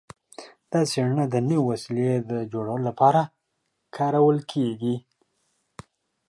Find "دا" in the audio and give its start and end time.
0.71-0.81